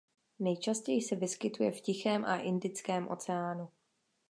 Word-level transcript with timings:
Nejčastěji 0.39 1.01
se 1.01 1.15
vyskytuje 1.15 1.71
v 1.71 1.81
Tichém 1.81 2.25
a 2.25 2.37
Indickém 2.37 3.07
oceánu. 3.07 3.67